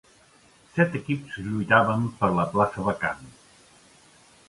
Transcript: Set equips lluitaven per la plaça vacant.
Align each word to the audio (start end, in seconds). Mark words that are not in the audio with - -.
Set 0.77 0.97
equips 0.99 1.37
lluitaven 1.49 2.09
per 2.23 2.33
la 2.41 2.49
plaça 2.57 2.91
vacant. 2.91 3.33